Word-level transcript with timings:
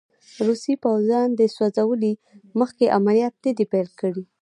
روسي 0.45 0.73
پوځیانو 0.83 1.37
د 1.39 1.41
سوځولې 1.55 2.13
مځکې 2.59 2.93
عملیات 2.97 3.35
نه 3.45 3.51
دي 3.57 3.65
پیل 3.73 3.87
کړي. 3.99 4.23